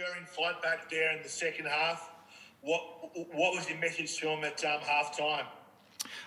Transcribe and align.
stirring 0.00 0.24
fight 0.24 0.62
back 0.62 0.90
there 0.90 1.12
in 1.12 1.22
the 1.22 1.28
second 1.28 1.66
half. 1.66 2.10
What 2.62 2.82
what 3.32 3.54
was 3.54 3.68
your 3.68 3.78
message 3.78 4.16
to 4.18 4.28
him 4.28 4.44
at 4.44 4.64
um, 4.64 4.80
half 4.80 5.16
time? 5.16 5.46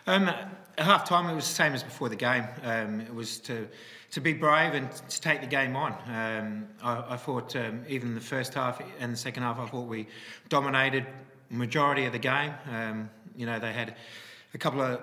Um, 0.06 0.28
at 0.28 0.86
half 0.86 1.08
time, 1.08 1.30
it 1.30 1.36
was 1.36 1.48
the 1.48 1.56
same 1.56 1.74
as 1.74 1.84
before 1.84 2.10
the 2.10 2.16
game. 2.16 2.46
Um, 2.64 3.02
it 3.02 3.14
was 3.14 3.40
to 3.40 3.68
to 4.12 4.22
be 4.22 4.34
brave 4.34 4.74
and 4.74 4.92
to 4.92 5.22
take 5.22 5.42
the 5.42 5.48
game 5.48 5.76
on. 5.76 5.94
Um, 6.08 6.68
I, 6.84 7.14
I, 7.14 7.18
thought 7.18 7.56
um, 7.56 7.84
even 7.88 8.14
the 8.14 8.22
first 8.22 8.54
half 8.54 8.80
and 9.00 9.14
the 9.14 9.18
second 9.18 9.42
half, 9.42 9.58
I 9.58 9.66
thought 9.66 9.88
we 9.88 10.08
dominated 10.50 11.08
majority 11.50 12.06
of 12.06 12.12
the 12.12 12.20
game. 12.20 12.54
Um, 12.72 13.10
you 13.36 13.48
know, 13.48 13.58
they 13.58 13.74
had 13.74 13.96
a 14.54 14.58
couple 14.60 14.82
of 14.82 15.02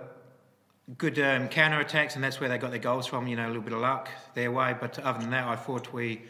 good 0.97 1.19
um, 1.19 1.49
counter 1.49 1.81
attacks, 1.81 2.15
and 2.15 2.23
that's 2.23 2.39
where 2.39 2.49
they 2.49 2.59
got 2.59 2.71
their 2.71 2.79
goals 2.79 3.07
from. 3.07 3.27
You 3.27 3.35
know, 3.35 3.47
a 3.47 3.49
little 3.49 3.63
bit 3.63 3.73
of 3.73 3.81
luck 3.81 4.09
their 4.35 4.53
way, 4.53 4.77
but 4.81 4.99
other 5.01 5.19
than 5.19 5.31
that, 5.31 5.49
I 5.49 5.57
thought 5.57 5.93
we 5.93 6.23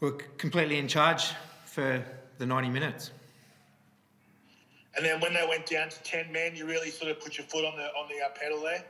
were 0.00 0.12
completely 0.38 0.78
in 0.78 0.88
charge 0.88 1.32
for 1.70 2.04
the 2.38 2.46
90 2.46 2.68
minutes. 2.68 3.10
And 4.96 5.04
then 5.04 5.20
when 5.20 5.32
they 5.32 5.46
went 5.48 5.66
down 5.66 5.88
to 5.88 6.02
10 6.02 6.32
men, 6.32 6.56
you 6.56 6.66
really 6.66 6.90
sort 6.90 7.10
of 7.10 7.20
put 7.20 7.38
your 7.38 7.46
foot 7.46 7.64
on 7.64 7.76
the 7.76 7.84
on 7.84 8.08
the 8.08 8.24
uh, 8.24 8.28
pedal 8.38 8.60
there. 8.60 8.84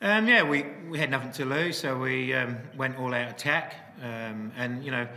Um, 0.00 0.28
yeah, 0.28 0.42
we, 0.42 0.64
we 0.90 0.98
had 0.98 1.10
nothing 1.10 1.32
to 1.32 1.44
lose, 1.44 1.78
so 1.78 1.98
we 1.98 2.34
um, 2.34 2.58
went 2.76 2.98
all 2.98 3.14
out 3.14 3.30
attack. 3.30 3.94
Um, 4.02 4.52
and, 4.56 4.84
you 4.84 4.90
know, 4.90 5.08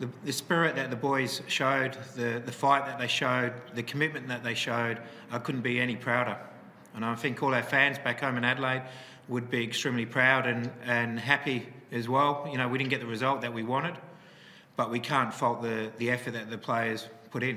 the, 0.00 0.08
the 0.24 0.32
spirit 0.32 0.74
that 0.74 0.90
the 0.90 0.96
boys 0.96 1.40
showed, 1.46 1.96
the, 2.16 2.42
the 2.44 2.50
fight 2.50 2.84
that 2.86 2.98
they 2.98 3.06
showed, 3.06 3.52
the 3.74 3.82
commitment 3.84 4.26
that 4.26 4.42
they 4.42 4.54
showed, 4.54 4.98
I 5.30 5.38
couldn't 5.38 5.60
be 5.60 5.80
any 5.80 5.94
prouder. 5.94 6.36
And 6.94 7.04
I 7.04 7.14
think 7.14 7.42
all 7.42 7.54
our 7.54 7.62
fans 7.62 7.98
back 7.98 8.20
home 8.20 8.36
in 8.36 8.44
Adelaide 8.44 8.82
would 9.28 9.48
be 9.48 9.62
extremely 9.62 10.04
proud 10.04 10.46
and, 10.46 10.68
and 10.84 11.18
happy 11.20 11.68
as 11.92 12.08
well. 12.08 12.48
You 12.50 12.58
know, 12.58 12.66
we 12.66 12.78
didn't 12.78 12.90
get 12.90 13.00
the 13.00 13.06
result 13.06 13.40
that 13.42 13.54
we 13.54 13.62
wanted, 13.62 13.94
but 14.82 14.90
we 14.90 14.98
can't 14.98 15.32
fault 15.32 15.62
the, 15.62 15.92
the 15.98 16.10
effort 16.10 16.32
that 16.32 16.50
the 16.50 16.58
players 16.58 17.08
put 17.30 17.44
in. 17.44 17.56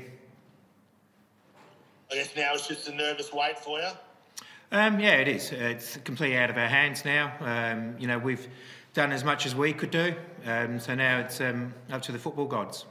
I 2.11 2.13
guess 2.13 2.29
now 2.37 2.53
it's 2.53 2.67
just 2.67 2.87
a 2.87 2.93
nervous 2.93 3.33
wait 3.33 3.57
for 3.57 3.79
you. 3.79 3.89
Um, 4.71 4.99
yeah, 4.99 5.15
it 5.15 5.27
is. 5.27 5.51
It's 5.51 5.97
completely 5.97 6.37
out 6.37 6.51
of 6.51 6.57
our 6.57 6.67
hands 6.67 7.03
now. 7.03 7.33
Um, 7.39 7.95
you 7.97 8.05
know, 8.05 8.19
we've 8.19 8.47
done 8.93 9.11
as 9.11 9.23
much 9.23 9.47
as 9.47 9.55
we 9.55 9.73
could 9.73 9.89
do, 9.89 10.13
um, 10.45 10.79
so 10.79 10.93
now 10.93 11.17
it's 11.17 11.41
um, 11.41 11.73
up 11.91 12.03
to 12.03 12.11
the 12.11 12.19
football 12.19 12.45
gods. 12.45 12.85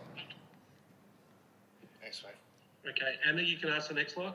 Thanks, 2.03 2.25
mate. 2.25 2.91
Okay, 2.91 3.15
Anna, 3.29 3.41
you 3.41 3.57
can 3.57 3.71
ask 3.71 3.87
the 3.87 3.95
next 3.95 4.17
one. 4.17 4.33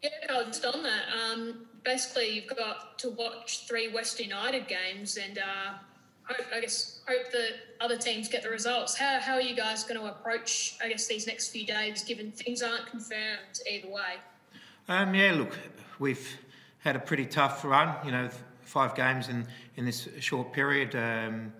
Yeah, 0.00 0.10
Carl, 0.28 0.44
just 0.44 0.64
on 0.64 0.84
that. 0.84 1.06
Um, 1.12 1.66
basically, 1.82 2.28
you've 2.28 2.56
got 2.56 3.00
to 3.00 3.10
watch 3.10 3.66
three 3.66 3.88
Western 3.92 4.28
United 4.28 4.68
games 4.68 5.16
and 5.16 5.38
uh, 5.38 5.72
hope, 6.28 6.46
I 6.54 6.60
guess, 6.60 7.00
hope 7.08 7.30
that 7.32 7.50
other 7.80 7.96
teams 7.96 8.28
get 8.28 8.42
the 8.42 8.50
results. 8.50 8.96
How, 8.96 9.18
how 9.20 9.34
are 9.34 9.40
you 9.40 9.54
guys 9.54 9.84
going 9.84 10.00
to 10.00 10.06
approach, 10.06 10.76
I 10.82 10.88
guess, 10.88 11.06
these 11.06 11.26
next 11.26 11.48
few 11.48 11.64
days, 11.66 12.02
given 12.04 12.32
things 12.32 12.62
aren't 12.62 12.86
confirmed 12.86 13.60
either 13.70 13.88
way? 13.88 14.14
Um, 14.88 15.14
yeah, 15.14 15.32
look, 15.32 15.58
we've 15.98 16.28
had 16.78 16.96
a 16.96 17.00
pretty 17.00 17.26
tough 17.26 17.64
run. 17.64 17.94
You 18.04 18.12
know, 18.12 18.28
five 18.62 18.94
games 18.94 19.28
in 19.28 19.46
in 19.76 19.84
this 19.84 20.08
short 20.20 20.52
period. 20.52 20.94
Um, 20.94 21.52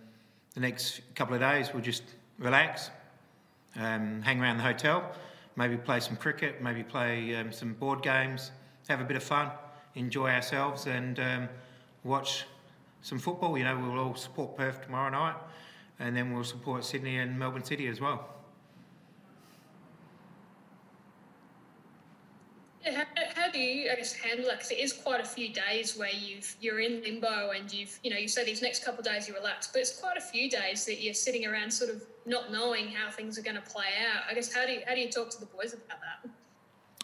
the 0.55 0.61
next 0.61 1.01
couple 1.15 1.35
of 1.35 1.41
days, 1.41 1.73
we'll 1.73 1.83
just 1.83 2.03
relax, 2.39 2.91
um, 3.77 4.23
hang 4.23 4.41
around 4.41 4.57
the 4.57 4.63
hotel, 4.63 5.13
maybe 5.55 5.77
play 5.77 6.01
some 6.01 6.17
cricket, 6.17 6.63
maybe 6.63 6.83
play 6.83 7.35
um, 7.37 7.53
some 7.53 7.75
board 7.75 8.03
games, 8.03 8.53
have 8.89 9.01
a 9.01 9.05
bit 9.05 9.19
of 9.19 9.23
fun, 9.23 9.51
enjoy 9.95 10.31
ourselves, 10.31 10.87
and 10.87 11.21
um, 11.21 11.49
watch 12.05 12.47
some 13.07 13.21
football. 13.21 13.57
You 13.57 13.63
know, 13.63 13.79
we'll 13.79 14.01
all 14.01 14.17
support 14.17 14.57
Perth 14.57 14.83
tomorrow 14.83 15.11
night, 15.11 15.37
and 16.01 16.17
then 16.17 16.35
we'll 16.35 16.43
support 16.43 16.85
Sydney 16.85 17.19
and 17.19 17.39
Melbourne 17.39 17.63
City 17.63 17.87
as 17.87 18.01
well. 18.01 18.29
how, 22.85 23.05
how 23.35 23.51
do 23.51 23.59
you, 23.59 23.91
I 23.91 23.97
guess, 23.97 24.13
handle 24.13 24.47
that? 24.47 24.59
Because 24.59 24.71
it 24.73 24.79
is 24.79 24.93
quite 24.93 25.21
a 25.21 25.25
few 25.25 25.53
days 25.53 25.97
where 25.97 26.11
you've 26.11 26.57
you're 26.61 26.81
in 26.81 27.03
limbo 27.03 27.51
and 27.51 27.73
you've, 27.73 27.99
you 28.03 28.11
know, 28.11 28.17
you 28.17 28.29
say 28.29 28.45
these 28.45 28.63
next 28.63 28.85
couple 28.85 29.01
of 29.01 29.07
days 29.07 29.29
you 29.29 29.35
relax, 29.35 29.69
but 29.69 29.81
it's 29.81 29.99
quite 30.01 30.17
a 30.17 30.21
few 30.21 30.51
days 30.51 30.85
that 30.87 31.01
you're 31.01 31.15
sitting 31.15 31.47
around 31.47 31.71
sort 31.73 31.91
of 31.91 32.03
not 32.27 32.51
knowing 32.51 32.89
how 32.89 33.11
things 33.11 33.39
are 33.39 33.43
going 33.43 33.57
to 33.57 33.63
play 33.63 33.91
out. 34.13 34.23
I 34.29 34.35
guess 34.35 34.53
how 34.53 34.67
do 34.67 34.73
you, 34.73 34.81
how 34.87 34.95
do 34.95 35.01
you 35.01 35.11
talk 35.11 35.31
to 35.31 35.41
the 35.41 35.47
boys 35.47 35.75
about 35.75 36.01
that? 36.01 36.31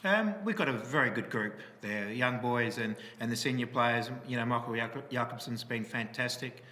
Um, 0.05 0.35
we've 0.45 0.57
got 0.57 0.69
a 0.69 0.73
very 0.73 1.11
good 1.11 1.31
group 1.31 1.61
there, 1.81 2.11
young 2.11 2.39
boys 2.41 2.79
and, 2.79 2.97
and 3.21 3.31
the 3.31 3.37
senior 3.37 3.69
players. 3.69 4.11
You 4.27 4.37
know, 4.37 4.45
Michael 4.45 4.73
Jakobsen's 4.75 5.63
been 5.63 5.85
fantastic. 5.85 6.65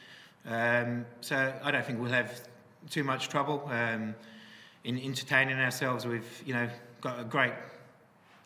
Um, 0.47 1.07
so 1.21 1.53
I 1.63 1.71
don't 1.71 1.85
think 1.85 2.01
we'll 2.01 2.11
have 2.11 2.41
too 2.89 3.05
much 3.05 3.29
trouble 3.29 3.63
um, 3.67 4.17
in 4.83 4.99
entertaining 4.99 5.59
ourselves. 5.59 6.07
We've, 6.07 6.43
you 6.45 6.55
know, 6.55 6.69
got 7.01 7.21
a 7.21 7.25
great 7.25 7.53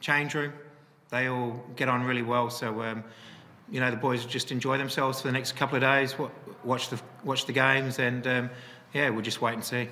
change 0.00 0.34
room. 0.34 0.52
They 1.08 1.28
all 1.28 1.64
get 1.76 1.88
on 1.88 2.04
really 2.04 2.22
well. 2.22 2.50
So, 2.50 2.82
um, 2.82 3.04
you 3.70 3.80
know, 3.80 3.90
the 3.90 3.96
boys 3.96 4.26
just 4.26 4.52
enjoy 4.52 4.76
themselves 4.76 5.22
for 5.22 5.28
the 5.28 5.32
next 5.32 5.56
couple 5.56 5.76
of 5.76 5.82
days, 5.82 6.14
watch 6.62 6.90
the 6.90 7.00
watch 7.24 7.46
the 7.46 7.52
games, 7.52 7.98
and 7.98 8.26
um, 8.26 8.50
yeah, 8.92 9.08
we'll 9.08 9.22
just 9.22 9.40
wait 9.40 9.54
and 9.54 9.64
see. 9.64 9.88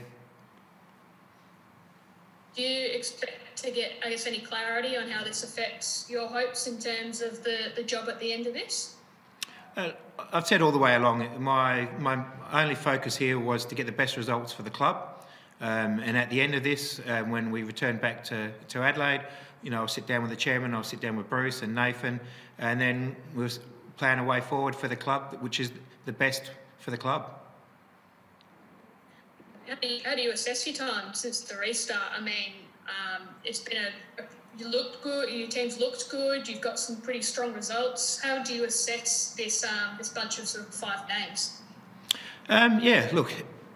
Do 2.54 2.62
you 2.62 2.88
expect 2.88 3.41
to 3.62 3.70
get, 3.70 3.92
I 4.04 4.10
guess, 4.10 4.26
any 4.26 4.40
clarity 4.40 4.96
on 4.96 5.08
how 5.08 5.24
this 5.24 5.42
affects 5.42 6.06
your 6.08 6.28
hopes 6.28 6.66
in 6.66 6.78
terms 6.78 7.22
of 7.22 7.42
the, 7.42 7.72
the 7.74 7.82
job 7.82 8.08
at 8.08 8.20
the 8.20 8.32
end 8.32 8.46
of 8.46 8.54
this? 8.54 8.96
Uh, 9.76 9.90
I've 10.32 10.46
said 10.46 10.60
all 10.60 10.72
the 10.72 10.78
way 10.78 10.94
along, 10.96 11.42
my, 11.42 11.88
my 11.98 12.24
only 12.52 12.74
focus 12.74 13.16
here 13.16 13.38
was 13.38 13.64
to 13.66 13.74
get 13.74 13.86
the 13.86 13.92
best 13.92 14.16
results 14.16 14.52
for 14.52 14.62
the 14.62 14.70
club. 14.70 15.24
Um, 15.60 16.00
and 16.00 16.16
at 16.16 16.28
the 16.28 16.40
end 16.40 16.54
of 16.54 16.62
this, 16.62 17.00
um, 17.06 17.30
when 17.30 17.50
we 17.50 17.62
return 17.62 17.96
back 17.96 18.24
to, 18.24 18.50
to 18.68 18.82
Adelaide, 18.82 19.22
you 19.62 19.70
know, 19.70 19.78
I'll 19.80 19.88
sit 19.88 20.06
down 20.06 20.22
with 20.22 20.30
the 20.30 20.36
chairman, 20.36 20.74
I'll 20.74 20.82
sit 20.82 21.00
down 21.00 21.16
with 21.16 21.30
Bruce 21.30 21.62
and 21.62 21.74
Nathan, 21.74 22.20
and 22.58 22.80
then 22.80 23.16
we'll 23.34 23.48
plan 23.96 24.18
a 24.18 24.24
way 24.24 24.40
forward 24.40 24.74
for 24.74 24.88
the 24.88 24.96
club, 24.96 25.38
which 25.40 25.60
is 25.60 25.70
the 26.04 26.12
best 26.12 26.50
for 26.78 26.90
the 26.90 26.98
club. 26.98 27.30
How 29.68 29.76
do 29.76 29.86
you, 29.88 30.00
how 30.04 30.16
do 30.16 30.20
you 30.20 30.32
assess 30.32 30.66
your 30.66 30.74
time 30.74 31.14
since 31.14 31.40
the 31.42 31.56
restart? 31.56 32.12
I 32.14 32.20
mean, 32.20 32.54
um, 32.88 33.28
it's 33.44 33.60
been 33.60 33.78
a, 33.78 34.22
a 34.22 34.24
you 34.58 34.68
looked 34.68 35.02
good. 35.02 35.30
Your 35.30 35.48
team's 35.48 35.78
looked 35.78 36.10
good. 36.10 36.46
You've 36.46 36.60
got 36.60 36.78
some 36.78 36.96
pretty 36.96 37.22
strong 37.22 37.54
results. 37.54 38.20
How 38.20 38.42
do 38.42 38.54
you 38.54 38.64
assess 38.64 39.34
this 39.34 39.64
um, 39.64 39.96
this 39.98 40.10
bunch 40.10 40.38
of 40.38 40.46
sort 40.46 40.68
of 40.68 40.74
five 40.74 41.08
games? 41.08 41.62
Um, 42.48 42.80
yeah, 42.80 43.08
look, 43.12 43.32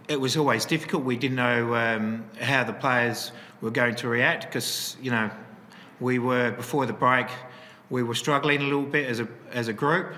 it 0.09 0.21
was 0.21 0.37
always 0.37 0.65
difficult. 0.65 1.05
We 1.05 1.17
didn't 1.17 1.37
know 1.37 1.75
um, 1.75 2.25
how 2.41 2.65
the 2.65 2.73
players 2.73 3.33
were 3.63 3.71
going 3.71 3.95
to 3.97 4.09
react 4.09 4.47
because 4.47 4.97
you 5.01 5.11
know 5.11 5.31
we 6.01 6.19
were 6.19 6.51
before 6.53 6.85
the 6.85 6.93
break, 6.93 7.29
we 7.89 8.03
were 8.03 8.15
struggling 8.15 8.61
a 8.61 8.65
little 8.65 8.83
bit 8.83 9.09
as 9.09 9.21
a 9.21 9.29
as 9.53 9.69
a 9.69 9.73
group. 9.73 10.15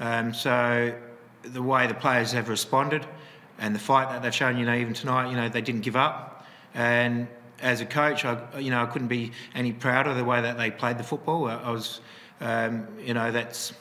Um, 0.00 0.34
so 0.34 0.94
the 1.42 1.62
way 1.62 1.86
the 1.86 1.94
players 1.94 2.32
have 2.32 2.48
responded 2.48 3.06
and 3.58 3.74
the 3.74 3.78
fight 3.78 4.08
that 4.08 4.22
they've 4.22 4.34
shown, 4.34 4.56
you 4.56 4.64
know, 4.64 4.74
even 4.74 4.94
tonight, 4.94 5.30
you 5.30 5.36
know, 5.36 5.48
they 5.48 5.60
didn't 5.60 5.82
give 5.82 5.96
up. 5.96 6.46
And 6.74 7.28
as 7.60 7.80
a 7.80 7.86
coach, 7.86 8.24
I, 8.24 8.58
you 8.58 8.70
know, 8.70 8.82
I 8.82 8.86
couldn't 8.86 9.08
be 9.08 9.32
any 9.54 9.72
prouder 9.72 10.10
of 10.10 10.16
the 10.16 10.24
way 10.24 10.40
that 10.40 10.56
they 10.56 10.70
played 10.70 10.98
the 10.98 11.04
football. 11.04 11.46
I 11.46 11.70
was, 11.70 12.00
um, 12.40 12.86
you 12.98 13.14
know, 13.14 13.30
that's 13.30 13.72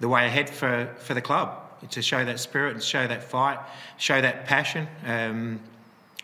the 0.00 0.08
way 0.08 0.26
ahead 0.26 0.50
for, 0.50 0.94
for 0.98 1.14
the 1.14 1.20
club 1.20 1.60
to 1.90 2.02
show 2.02 2.24
that 2.24 2.40
spirit 2.40 2.74
and 2.74 2.82
show 2.82 3.06
that 3.06 3.22
fight, 3.22 3.58
show 3.98 4.20
that 4.20 4.46
passion. 4.46 4.88
Um, 5.04 5.60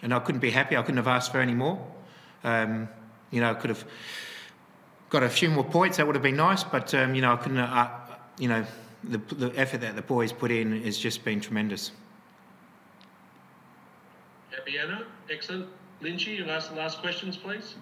and 0.02 0.14
I 0.14 0.18
couldn't 0.20 0.40
be 0.40 0.50
happy. 0.50 0.76
I 0.76 0.82
couldn't 0.82 0.96
have 0.96 1.08
asked 1.08 1.32
for 1.32 1.40
any 1.40 1.54
more. 1.54 1.84
Um, 2.44 2.88
you 3.30 3.40
know, 3.40 3.50
I 3.50 3.54
could 3.54 3.70
have 3.70 3.84
got 5.10 5.22
a 5.22 5.28
few 5.28 5.50
more 5.50 5.64
points. 5.64 5.98
That 5.98 6.06
would 6.06 6.16
have 6.16 6.22
been 6.22 6.36
nice, 6.36 6.64
but 6.64 6.94
um, 6.94 7.14
you 7.14 7.22
know, 7.22 7.32
I 7.32 7.36
couldn't. 7.36 7.58
Uh, 7.58 7.90
you 8.38 8.48
know, 8.48 8.64
the, 9.04 9.18
the 9.18 9.52
effort 9.58 9.82
that 9.82 9.96
the 9.96 10.02
boys 10.02 10.32
put 10.32 10.50
in 10.50 10.82
has 10.82 10.96
just 10.96 11.24
been 11.24 11.40
tremendous. 11.40 11.92
Happy 14.50 14.78
Anna, 14.78 15.04
excellent. 15.30 15.66
Lynchy, 16.02 16.36
you 16.36 16.44
ask 16.46 16.70
the 16.70 16.76
last 16.76 16.98
questions, 16.98 17.36
please. 17.36 17.74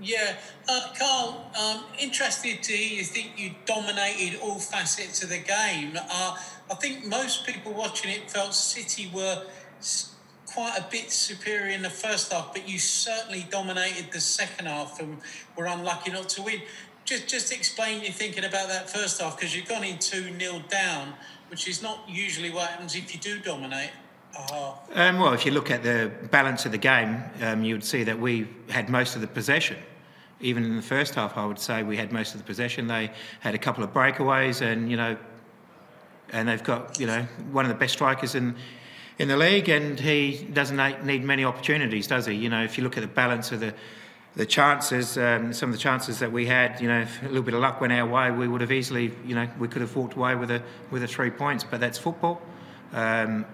Yeah, 0.00 0.36
uh, 0.68 0.92
Carl, 0.98 1.50
um, 1.60 1.84
interested 1.98 2.62
to 2.62 2.72
hear 2.72 2.98
you 2.98 3.04
think 3.04 3.32
you 3.36 3.54
dominated 3.66 4.38
all 4.40 4.58
facets 4.58 5.22
of 5.22 5.28
the 5.30 5.38
game. 5.38 5.96
Uh, 5.96 6.36
I 6.70 6.74
think 6.74 7.06
most 7.06 7.46
people 7.46 7.72
watching 7.72 8.10
it 8.10 8.30
felt 8.30 8.54
City 8.54 9.10
were 9.12 9.44
quite 10.46 10.78
a 10.78 10.84
bit 10.90 11.10
superior 11.10 11.70
in 11.70 11.82
the 11.82 11.90
first 11.90 12.32
half, 12.32 12.52
but 12.52 12.68
you 12.68 12.78
certainly 12.78 13.46
dominated 13.50 14.12
the 14.12 14.20
second 14.20 14.66
half 14.66 15.00
and 15.00 15.18
were 15.56 15.66
unlucky 15.66 16.12
not 16.12 16.28
to 16.30 16.42
win. 16.42 16.62
Just, 17.04 17.28
just 17.28 17.52
explain 17.52 18.02
your 18.02 18.12
thinking 18.12 18.44
about 18.44 18.68
that 18.68 18.88
first 18.88 19.20
half 19.20 19.36
because 19.36 19.54
you've 19.54 19.68
gone 19.68 19.84
in 19.84 19.98
2 19.98 20.38
0 20.38 20.62
down, 20.68 21.14
which 21.48 21.68
is 21.68 21.82
not 21.82 22.04
usually 22.08 22.50
what 22.50 22.68
happens 22.70 22.94
if 22.94 23.12
you 23.12 23.20
do 23.20 23.38
dominate. 23.40 23.90
Uh-huh. 24.36 24.72
Um, 24.94 25.18
well, 25.18 25.32
if 25.32 25.46
you 25.46 25.52
look 25.52 25.70
at 25.70 25.82
the 25.82 26.10
balance 26.30 26.66
of 26.66 26.72
the 26.72 26.78
game, 26.78 27.22
um, 27.42 27.64
you 27.64 27.74
would 27.74 27.84
see 27.84 28.04
that 28.04 28.18
we 28.18 28.48
had 28.68 28.88
most 28.88 29.14
of 29.14 29.20
the 29.20 29.26
possession. 29.26 29.76
Even 30.40 30.64
in 30.64 30.76
the 30.76 30.82
first 30.82 31.14
half, 31.14 31.36
I 31.36 31.46
would 31.46 31.58
say 31.58 31.82
we 31.82 31.96
had 31.96 32.12
most 32.12 32.34
of 32.34 32.40
the 32.40 32.44
possession. 32.44 32.86
They 32.86 33.10
had 33.40 33.54
a 33.54 33.58
couple 33.58 33.84
of 33.84 33.92
breakaways, 33.92 34.60
and 34.60 34.90
you 34.90 34.96
know, 34.96 35.16
and 36.32 36.48
they've 36.48 36.62
got 36.62 36.98
you 36.98 37.06
know 37.06 37.22
one 37.52 37.64
of 37.64 37.68
the 37.68 37.76
best 37.76 37.94
strikers 37.94 38.34
in 38.34 38.56
in 39.18 39.28
the 39.28 39.36
league, 39.36 39.68
and 39.68 39.98
he 39.98 40.48
doesn't 40.52 41.06
need 41.06 41.22
many 41.22 41.44
opportunities, 41.44 42.06
does 42.06 42.26
he? 42.26 42.34
You 42.34 42.48
know, 42.48 42.64
if 42.64 42.76
you 42.76 42.84
look 42.84 42.96
at 42.98 43.02
the 43.02 43.06
balance 43.06 43.52
of 43.52 43.60
the 43.60 43.72
the 44.36 44.44
chances, 44.44 45.16
um, 45.16 45.52
some 45.52 45.70
of 45.70 45.76
the 45.76 45.80
chances 45.80 46.18
that 46.18 46.32
we 46.32 46.44
had, 46.44 46.80
you 46.80 46.88
know, 46.88 47.02
if 47.02 47.22
a 47.22 47.26
little 47.26 47.42
bit 47.42 47.54
of 47.54 47.60
luck 47.60 47.80
went 47.80 47.92
our 47.92 48.06
way, 48.06 48.32
we 48.32 48.48
would 48.48 48.60
have 48.60 48.72
easily, 48.72 49.12
you 49.24 49.36
know, 49.36 49.48
we 49.60 49.68
could 49.68 49.80
have 49.80 49.94
walked 49.94 50.14
away 50.14 50.34
with 50.34 50.50
a 50.50 50.60
with 50.90 51.04
a 51.04 51.06
three 51.08 51.30
points. 51.30 51.62
But 51.62 51.80
that's 51.80 51.98
football. 51.98 52.42
Um, 52.92 53.46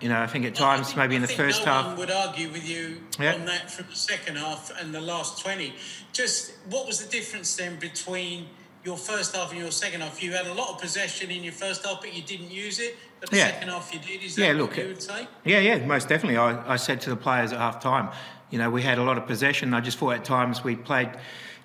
you 0.00 0.08
know, 0.08 0.20
I 0.20 0.26
think 0.26 0.44
at 0.44 0.54
times, 0.54 0.88
think- 0.88 0.98
maybe 0.98 1.16
in 1.16 1.22
I 1.22 1.26
the 1.26 1.28
think 1.28 1.40
first 1.40 1.64
no 1.66 1.72
half, 1.72 1.86
one 1.86 1.96
would 1.96 2.10
argue 2.10 2.48
with 2.50 2.68
you 2.68 3.00
Yeah. 3.18 3.34
on 3.34 3.44
that 3.46 3.70
from 3.70 3.86
the 3.88 3.96
second 3.96 4.36
half 4.36 4.70
and 4.80 4.94
the 4.94 5.00
last 5.00 5.40
20. 5.42 5.74
Just 6.12 6.52
what 6.70 6.86
was 6.86 7.02
the 7.04 7.10
difference 7.10 7.54
then 7.56 7.76
between 7.76 8.48
your 8.84 8.96
first 8.96 9.34
half 9.34 9.50
and 9.52 9.60
your 9.60 9.70
second 9.70 10.02
half? 10.02 10.22
You 10.22 10.32
had 10.32 10.46
a 10.46 10.54
lot 10.54 10.70
of 10.74 10.80
possession 10.80 11.30
in 11.30 11.42
your 11.42 11.52
first 11.52 11.84
half, 11.86 12.00
but 12.00 12.14
you 12.14 12.22
didn't 12.22 12.50
use 12.50 12.78
it. 12.78 12.96
But 13.20 13.30
the 13.30 13.38
Yeah. 13.38 13.46
second 13.46 13.68
half 13.70 13.92
you 13.94 13.98
did. 14.00 14.22
Is 14.22 14.34
that 14.36 14.42
Yeah, 14.42 14.48
what 14.48 14.56
look, 14.58 14.76
you 14.76 14.88
would 14.88 15.02
say? 15.02 15.26
Yeah, 15.44 15.58
yeah, 15.60 15.78
most 15.78 16.08
definitely. 16.08 16.36
I, 16.36 16.74
I 16.74 16.76
said 16.76 17.00
to 17.02 17.10
the 17.10 17.16
players 17.16 17.52
at 17.52 17.58
half 17.58 17.80
time, 17.80 18.10
you 18.50 18.58
know, 18.58 18.68
we 18.70 18.82
had 18.82 18.98
a 18.98 19.02
lot 19.02 19.16
of 19.16 19.26
possession. 19.26 19.72
I 19.74 19.80
just 19.80 19.98
thought 19.98 20.12
at 20.14 20.24
times 20.24 20.62
we 20.62 20.76
played 20.76 21.10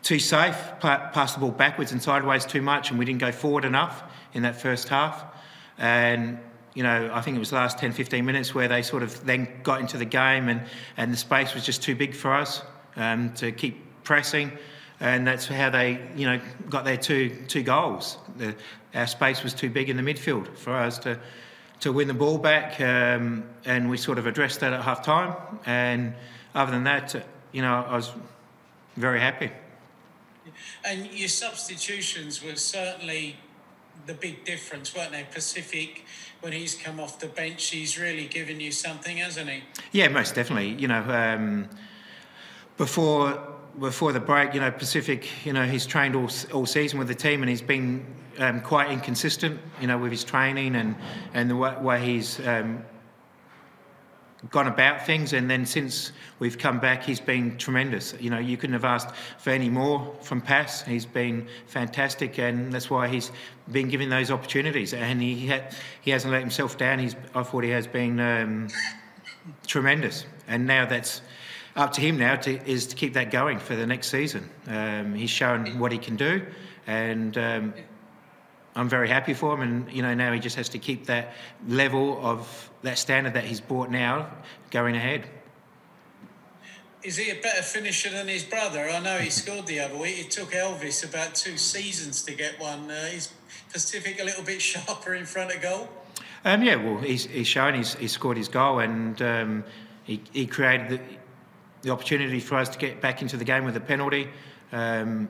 too 0.01 0.17
safe, 0.17 0.55
passed 0.79 1.35
the 1.35 1.39
ball 1.41 1.51
backwards 1.51 1.91
and 1.91 2.01
sideways 2.01 2.43
too 2.45 2.61
much, 2.61 2.89
and 2.89 2.97
we 2.97 3.05
didn't 3.05 3.19
go 3.19 3.31
forward 3.31 3.65
enough 3.65 4.01
in 4.33 4.41
that 4.43 4.59
first 4.59 4.87
half. 4.89 5.23
And, 5.77 6.39
you 6.73 6.83
know, 6.83 7.11
I 7.13 7.21
think 7.21 7.35
it 7.35 7.39
was 7.39 7.49
the 7.49 7.57
last 7.57 7.77
10, 7.79 7.91
15 7.91 8.25
minutes 8.25 8.55
where 8.55 8.67
they 8.67 8.81
sort 8.81 9.03
of 9.03 9.25
then 9.25 9.47
got 9.63 9.81
into 9.81 9.97
the 9.97 10.05
game 10.05 10.47
and, 10.47 10.61
and 10.97 11.11
the 11.11 11.17
space 11.17 11.53
was 11.53 11.65
just 11.65 11.83
too 11.83 11.95
big 11.95 12.15
for 12.15 12.33
us 12.33 12.61
um, 12.95 13.33
to 13.33 13.51
keep 13.51 14.03
pressing. 14.03 14.51
And 14.99 15.25
that's 15.25 15.47
how 15.47 15.69
they, 15.69 15.99
you 16.15 16.27
know, 16.27 16.39
got 16.69 16.85
their 16.85 16.97
two 16.97 17.35
two 17.47 17.63
goals. 17.63 18.17
The, 18.37 18.55
our 18.93 19.07
space 19.07 19.43
was 19.43 19.53
too 19.53 19.69
big 19.69 19.89
in 19.89 19.97
the 19.97 20.03
midfield 20.03 20.55
for 20.55 20.75
us 20.75 20.99
to 20.99 21.19
to 21.79 21.91
win 21.91 22.07
the 22.07 22.13
ball 22.13 22.37
back, 22.37 22.79
um, 22.79 23.43
and 23.65 23.89
we 23.89 23.97
sort 23.97 24.19
of 24.19 24.27
addressed 24.27 24.59
that 24.59 24.71
at 24.71 24.83
half 24.83 25.03
time. 25.03 25.35
And 25.65 26.13
other 26.53 26.71
than 26.71 26.83
that, 26.83 27.25
you 27.51 27.63
know, 27.63 27.83
I 27.87 27.95
was 27.95 28.11
very 28.95 29.19
happy. 29.19 29.49
And 30.85 31.11
your 31.11 31.29
substitutions 31.29 32.43
were 32.43 32.55
certainly 32.55 33.37
the 34.05 34.13
big 34.13 34.45
difference, 34.45 34.95
weren't 34.95 35.11
they? 35.11 35.25
Pacifique, 35.31 36.05
when 36.41 36.53
he's 36.53 36.75
come 36.75 36.99
off 36.99 37.19
the 37.19 37.27
bench, 37.27 37.67
he's 37.67 37.99
really 37.99 38.25
given 38.25 38.59
you 38.59 38.71
something, 38.71 39.17
hasn't 39.17 39.49
he? 39.49 39.63
Yeah, 39.91 40.07
most 40.07 40.35
definitely. 40.35 40.69
You 40.69 40.87
know, 40.87 41.01
um, 41.03 41.69
before 42.77 43.47
before 43.79 44.11
the 44.11 44.19
break, 44.19 44.53
you 44.53 44.59
know, 44.59 44.71
Pacifique, 44.71 45.29
you 45.45 45.53
know, 45.53 45.65
he's 45.65 45.85
trained 45.85 46.15
all 46.15 46.29
all 46.53 46.65
season 46.65 46.99
with 46.99 47.07
the 47.07 47.15
team, 47.15 47.41
and 47.41 47.49
he's 47.49 47.61
been 47.61 48.05
um, 48.39 48.61
quite 48.61 48.91
inconsistent. 48.91 49.59
You 49.79 49.87
know, 49.87 49.97
with 49.97 50.11
his 50.11 50.23
training 50.23 50.75
and 50.75 50.95
and 51.33 51.49
the 51.49 51.55
way, 51.55 51.75
way 51.79 52.05
he's 52.05 52.39
um, 52.47 52.83
gone 54.49 54.67
about 54.67 55.05
things. 55.05 55.33
And 55.33 55.49
then 55.49 55.65
since 55.65 56.11
we've 56.39 56.57
come 56.57 56.79
back, 56.79 57.03
he's 57.03 57.19
been 57.19 57.57
tremendous. 57.57 58.15
You 58.19 58.29
know, 58.29 58.39
you 58.39 58.57
couldn't 58.57 58.73
have 58.73 58.85
asked 58.85 59.15
for 59.37 59.51
any 59.51 59.69
more 59.69 60.15
from 60.21 60.41
Pass. 60.41 60.81
He's 60.81 61.05
been 61.05 61.47
fantastic, 61.67 62.39
and 62.39 62.73
that's 62.73 62.89
why 62.89 63.07
he's 63.07 63.31
been 63.71 63.89
given 63.89 64.09
those 64.09 64.31
opportunities. 64.31 64.93
And 64.93 65.21
he 65.21 65.51
he 66.01 66.11
hasn't 66.11 66.31
let 66.31 66.41
himself 66.41 66.77
down. 66.77 66.99
He's 66.99 67.15
I 67.35 67.43
thought 67.43 67.63
he 67.63 67.69
has 67.69 67.87
been 67.87 68.19
um, 68.19 68.67
tremendous. 69.67 70.25
And 70.47 70.65
now 70.65 70.85
that's 70.85 71.21
up 71.75 71.93
to 71.93 72.01
him 72.01 72.17
now 72.17 72.35
to, 72.35 72.69
is 72.69 72.87
to 72.87 72.95
keep 72.95 73.13
that 73.13 73.31
going 73.31 73.59
for 73.59 73.75
the 73.75 73.85
next 73.85 74.09
season. 74.09 74.49
Um, 74.67 75.13
he's 75.13 75.29
shown 75.29 75.79
what 75.79 75.91
he 75.91 75.97
can 75.97 76.15
do, 76.15 76.45
and 76.87 77.37
um, 77.37 77.73
I'm 78.75 78.89
very 78.89 79.09
happy 79.09 79.33
for 79.33 79.53
him. 79.53 79.61
And 79.61 79.91
you 79.91 80.01
know 80.01 80.13
now 80.13 80.31
he 80.31 80.39
just 80.39 80.55
has 80.55 80.69
to 80.69 80.79
keep 80.79 81.05
that 81.07 81.33
level 81.67 82.19
of 82.25 82.69
that 82.83 82.97
standard 82.97 83.33
that 83.33 83.43
he's 83.43 83.61
brought 83.61 83.91
now 83.91 84.31
going 84.69 84.95
ahead. 84.95 85.27
Is 87.03 87.17
he 87.17 87.31
a 87.31 87.41
better 87.41 87.63
finisher 87.63 88.11
than 88.11 88.27
his 88.27 88.43
brother? 88.43 88.87
I 88.87 88.99
know 88.99 89.17
he 89.17 89.31
scored 89.31 89.65
the 89.65 89.79
other 89.79 89.97
week. 89.97 90.19
It 90.19 90.31
took 90.31 90.51
Elvis 90.51 91.07
about 91.07 91.33
two 91.33 91.57
seasons 91.57 92.21
to 92.23 92.33
get 92.33 92.59
one. 92.59 92.91
Uh, 92.91 93.09
is 93.11 93.33
Pacifique 93.73 94.21
a 94.21 94.23
little 94.23 94.43
bit 94.43 94.61
sharper 94.61 95.15
in 95.15 95.25
front 95.25 95.53
of 95.53 95.61
goal? 95.61 95.89
Um, 96.45 96.61
yeah, 96.61 96.75
well, 96.75 96.97
he's, 96.97 97.25
he's 97.25 97.47
shown 97.47 97.73
he's, 97.73 97.95
he's 97.95 98.11
scored 98.11 98.37
his 98.37 98.47
goal 98.47 98.79
and 98.79 99.19
um, 99.21 99.63
he, 100.03 100.21
he 100.31 100.45
created 100.45 100.89
the, 100.89 100.99
the 101.81 101.89
opportunity 101.89 102.39
for 102.39 102.55
us 102.55 102.69
to 102.69 102.77
get 102.77 103.01
back 103.01 103.21
into 103.21 103.35
the 103.37 103.45
game 103.45 103.65
with 103.65 103.75
a 103.75 103.81
penalty. 103.81 104.27
Um, 104.71 105.27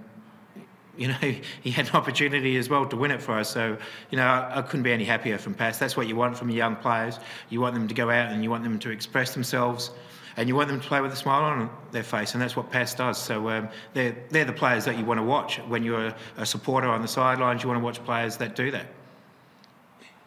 you 0.98 1.08
know, 1.10 1.16
he 1.62 1.72
had 1.72 1.90
an 1.90 1.96
opportunity 1.96 2.58
as 2.58 2.70
well 2.70 2.86
to 2.86 2.96
win 2.96 3.12
it 3.12 3.22
for 3.22 3.34
us. 3.34 3.50
So, 3.50 3.78
you 4.10 4.18
know, 4.18 4.26
I, 4.26 4.60
I 4.60 4.62
couldn't 4.62 4.84
be 4.84 4.92
any 4.92 5.06
happier 5.06 5.38
from 5.38 5.54
Pass. 5.54 5.78
That's 5.78 5.98
what 5.98 6.08
you 6.08 6.16
want 6.16 6.38
from 6.38 6.50
your 6.50 6.58
young 6.58 6.76
players. 6.76 7.20
You 7.50 7.62
want 7.62 7.76
them 7.76 7.88
to 7.88 7.94
go 7.94 8.10
out 8.10 8.32
and 8.32 8.44
you 8.44 8.50
want 8.50 8.64
them 8.64 8.80
to 8.80 8.90
express 8.90 9.34
themselves 9.34 9.92
and 10.38 10.48
you 10.48 10.56
want 10.56 10.70
them 10.70 10.80
to 10.80 10.88
play 10.88 11.02
with 11.02 11.12
a 11.12 11.16
smile 11.16 11.44
on 11.44 11.70
their 11.92 12.04
face, 12.04 12.34
and 12.34 12.42
that's 12.42 12.56
what 12.56 12.72
Pass 12.72 12.96
does. 12.96 13.18
So 13.18 13.50
um, 13.50 13.70
they're, 13.94 14.16
they're 14.30 14.46
the 14.46 14.54
players 14.54 14.86
that 14.86 14.98
you 14.98 15.06
want 15.06 15.20
to 15.20 15.24
watch. 15.24 15.58
When 15.68 15.84
you're 15.84 16.08
a, 16.08 16.16
a 16.38 16.46
supporter 16.46 16.88
on 16.88 17.02
the 17.02 17.08
sidelines, 17.08 17.64
you 17.64 17.70
want 17.70 17.80
to 17.80 17.84
watch 17.84 18.04
players 18.04 18.38
that 18.38 18.56
do 18.56 18.72
that. 18.72 18.86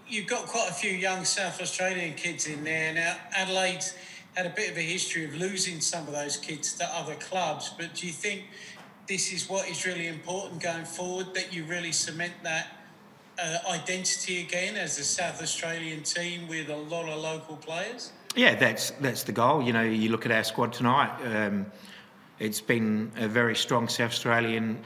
You've 0.07 0.27
got 0.27 0.47
quite 0.47 0.69
a 0.71 0.75
few 0.75 0.91
young 0.91 1.25
South 1.25 1.61
Australian 1.61 2.15
kids 2.15 2.47
in 2.47 2.63
there. 2.63 2.93
Now, 2.93 3.17
Adelaide 3.35 3.85
had 4.35 4.47
a 4.47 4.51
bit 4.51 4.71
of 4.71 4.77
a 4.77 4.83
history 4.83 5.25
of 5.25 5.35
losing 5.37 5.81
some 5.81 6.07
of 6.07 6.13
those 6.13 6.37
kids 6.37 6.75
to 6.75 6.85
other 6.95 7.15
clubs, 7.15 7.73
but 7.79 7.95
do 7.95 8.07
you 8.07 8.13
think 8.13 8.45
this 9.07 9.33
is 9.33 9.49
what 9.49 9.69
is 9.69 9.87
really 9.87 10.09
important 10.09 10.63
going 10.63 10.85
forward 10.85 11.35
that 11.35 11.53
you 11.53 11.65
really 11.65 11.93
cement 11.93 12.33
that 12.43 12.69
uh, 13.43 13.59
identity 13.69 14.41
again 14.41 14.77
as 14.77 14.99
a 14.99 15.05
South 15.05 15.43
Australian 15.43 16.03
team 16.03 16.49
with 16.49 16.69
a 16.71 16.77
lot 16.77 17.09
of 17.09 17.21
local 17.21 17.57
players? 17.57 18.13
Yeah, 18.37 18.55
that's 18.55 18.91
that's 18.93 19.23
the 19.23 19.33
goal. 19.33 19.63
You 19.63 19.73
know, 19.73 19.83
you 19.83 20.11
look 20.11 20.27
at 20.27 20.33
our 20.33 20.45
squad 20.45 20.73
tonight. 20.73 21.13
Um, 21.25 21.67
it's 22.39 22.61
been 22.61 23.13
a 23.17 23.29
very 23.29 23.55
strong 23.55 23.89
South 23.89 24.11
Australian 24.11 24.79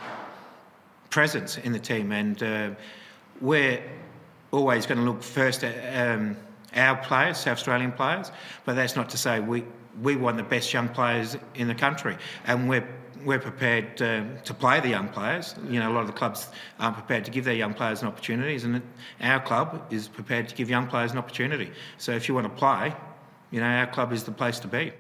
presence 1.11 1.57
in 1.57 1.73
the 1.73 1.79
team, 1.79 2.13
and 2.13 2.43
uh, 2.43 2.71
we're 3.41 3.83
always 4.51 4.87
going 4.87 4.99
to 4.99 5.05
look 5.05 5.23
first 5.23 5.65
at 5.65 6.09
um, 6.11 6.37
our 6.75 6.97
players, 6.97 7.39
South 7.39 7.59
Australian 7.59 7.93
players. 7.93 8.31
But 8.67 8.77
that's 8.77 8.97
not 8.97 9.09
to 9.11 9.17
say 9.17 9.41
we 9.41 9.65
we 10.03 10.17
want 10.17 10.37
the 10.37 10.43
best 10.43 10.73
young 10.73 10.89
players 10.89 11.37
in 11.55 11.69
the 11.69 11.75
country, 11.75 12.17
and 12.47 12.69
we're 12.69 12.87
we're 13.25 13.39
prepared 13.39 14.01
uh, 14.01 14.25
to 14.45 14.55
play 14.55 14.81
the 14.81 14.89
young 14.89 15.09
players. 15.09 15.55
You 15.69 15.81
know, 15.81 15.91
a 15.91 15.95
lot 15.95 16.01
of 16.01 16.07
the 16.07 16.13
clubs 16.13 16.49
aren't 16.79 16.97
prepared 16.97 17.25
to 17.25 17.31
give 17.31 17.45
their 17.45 17.55
young 17.55 17.75
players 17.75 18.03
an 18.03 18.09
opportunities, 18.09 18.65
and 18.65 18.83
our 19.21 19.41
club 19.41 19.87
is 19.91 20.09
prepared 20.09 20.49
to 20.49 20.55
give 20.55 20.71
young 20.71 20.87
players 20.87 21.13
an 21.13 21.19
opportunity. 21.19 21.73
So 21.99 22.13
if 22.13 22.29
you 22.29 22.35
want 22.35 22.47
to 22.47 22.55
play, 22.55 22.95
you 23.51 23.61
know, 23.61 23.67
our 23.67 23.87
club 23.87 24.13
is 24.13 24.25
the 24.25 24.33
place 24.33 24.61
to 24.61 24.69
be. 24.69 24.93